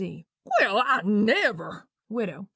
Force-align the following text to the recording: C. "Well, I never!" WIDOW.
C. 0.01 0.25
"Well, 0.59 0.81
I 0.83 1.03
never!" 1.03 1.87
WIDOW. 2.09 2.47